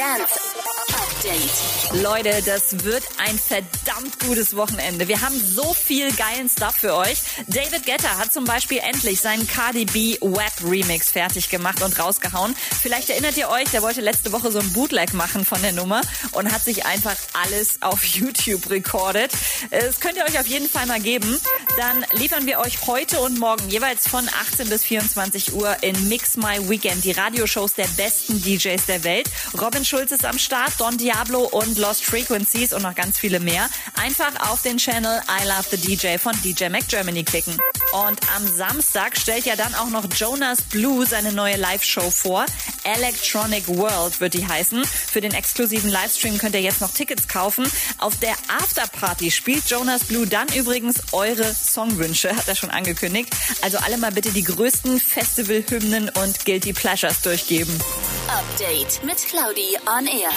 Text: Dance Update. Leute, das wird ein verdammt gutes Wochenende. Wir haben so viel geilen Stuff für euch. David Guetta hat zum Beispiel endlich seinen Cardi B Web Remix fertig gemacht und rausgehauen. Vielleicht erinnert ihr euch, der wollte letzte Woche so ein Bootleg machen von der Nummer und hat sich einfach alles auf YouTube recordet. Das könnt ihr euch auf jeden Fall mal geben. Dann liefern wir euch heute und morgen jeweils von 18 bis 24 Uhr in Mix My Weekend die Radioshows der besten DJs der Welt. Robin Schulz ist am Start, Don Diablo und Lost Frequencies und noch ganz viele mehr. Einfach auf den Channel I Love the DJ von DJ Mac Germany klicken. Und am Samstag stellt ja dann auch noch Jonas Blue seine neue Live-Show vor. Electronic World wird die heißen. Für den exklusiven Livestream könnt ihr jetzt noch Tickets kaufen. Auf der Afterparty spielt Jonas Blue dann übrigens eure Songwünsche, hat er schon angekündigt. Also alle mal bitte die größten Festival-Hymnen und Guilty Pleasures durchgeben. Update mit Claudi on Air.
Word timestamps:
Dance 0.00 0.40
Update. 0.94 2.02
Leute, 2.02 2.42
das 2.46 2.84
wird 2.84 3.02
ein 3.18 3.38
verdammt 3.38 4.18
gutes 4.26 4.56
Wochenende. 4.56 5.08
Wir 5.08 5.20
haben 5.20 5.38
so 5.38 5.74
viel 5.74 6.10
geilen 6.12 6.48
Stuff 6.48 6.76
für 6.76 6.94
euch. 6.94 7.18
David 7.48 7.84
Guetta 7.84 8.16
hat 8.16 8.32
zum 8.32 8.44
Beispiel 8.44 8.78
endlich 8.78 9.20
seinen 9.20 9.46
Cardi 9.46 9.84
B 9.84 10.16
Web 10.22 10.52
Remix 10.64 11.10
fertig 11.10 11.50
gemacht 11.50 11.82
und 11.82 11.98
rausgehauen. 11.98 12.56
Vielleicht 12.80 13.10
erinnert 13.10 13.36
ihr 13.36 13.50
euch, 13.50 13.68
der 13.72 13.82
wollte 13.82 14.00
letzte 14.00 14.32
Woche 14.32 14.50
so 14.50 14.58
ein 14.58 14.72
Bootleg 14.72 15.12
machen 15.12 15.44
von 15.44 15.60
der 15.60 15.72
Nummer 15.72 16.00
und 16.32 16.50
hat 16.50 16.64
sich 16.64 16.86
einfach 16.86 17.16
alles 17.34 17.82
auf 17.82 18.02
YouTube 18.04 18.70
recordet. 18.70 19.32
Das 19.70 20.00
könnt 20.00 20.16
ihr 20.16 20.24
euch 20.24 20.38
auf 20.38 20.46
jeden 20.46 20.68
Fall 20.68 20.86
mal 20.86 21.00
geben. 21.00 21.38
Dann 21.80 22.04
liefern 22.12 22.44
wir 22.44 22.58
euch 22.58 22.86
heute 22.86 23.20
und 23.20 23.38
morgen 23.38 23.70
jeweils 23.70 24.06
von 24.06 24.28
18 24.28 24.68
bis 24.68 24.84
24 24.84 25.54
Uhr 25.54 25.82
in 25.82 26.10
Mix 26.10 26.36
My 26.36 26.68
Weekend 26.68 27.02
die 27.04 27.12
Radioshows 27.12 27.72
der 27.72 27.86
besten 27.96 28.38
DJs 28.42 28.84
der 28.84 29.02
Welt. 29.02 29.30
Robin 29.58 29.82
Schulz 29.82 30.10
ist 30.10 30.26
am 30.26 30.38
Start, 30.38 30.78
Don 30.78 30.98
Diablo 30.98 31.40
und 31.40 31.78
Lost 31.78 32.04
Frequencies 32.04 32.74
und 32.74 32.82
noch 32.82 32.94
ganz 32.94 33.16
viele 33.16 33.40
mehr. 33.40 33.66
Einfach 33.98 34.50
auf 34.50 34.60
den 34.60 34.76
Channel 34.76 35.22
I 35.26 35.46
Love 35.46 35.74
the 35.74 35.78
DJ 35.78 36.18
von 36.18 36.34
DJ 36.42 36.68
Mac 36.68 36.86
Germany 36.86 37.24
klicken. 37.24 37.58
Und 37.92 38.20
am 38.36 38.46
Samstag 38.46 39.16
stellt 39.16 39.46
ja 39.46 39.56
dann 39.56 39.74
auch 39.74 39.88
noch 39.88 40.04
Jonas 40.14 40.60
Blue 40.60 41.06
seine 41.06 41.32
neue 41.32 41.56
Live-Show 41.56 42.10
vor. 42.10 42.44
Electronic 42.84 43.68
World 43.68 44.20
wird 44.20 44.34
die 44.34 44.46
heißen. 44.46 44.84
Für 44.84 45.20
den 45.20 45.32
exklusiven 45.32 45.90
Livestream 45.90 46.38
könnt 46.38 46.54
ihr 46.54 46.60
jetzt 46.60 46.80
noch 46.80 46.92
Tickets 46.92 47.28
kaufen. 47.28 47.70
Auf 47.98 48.16
der 48.18 48.34
Afterparty 48.48 49.30
spielt 49.30 49.68
Jonas 49.68 50.04
Blue 50.04 50.26
dann 50.26 50.48
übrigens 50.54 51.12
eure 51.12 51.54
Songwünsche, 51.54 52.34
hat 52.34 52.48
er 52.48 52.56
schon 52.56 52.70
angekündigt. 52.70 53.30
Also 53.62 53.78
alle 53.78 53.98
mal 53.98 54.12
bitte 54.12 54.30
die 54.30 54.44
größten 54.44 55.00
Festival-Hymnen 55.00 56.08
und 56.08 56.44
Guilty 56.44 56.72
Pleasures 56.72 57.20
durchgeben. 57.22 57.80
Update 58.28 59.04
mit 59.04 59.18
Claudi 59.26 59.76
on 59.86 60.06
Air. 60.06 60.30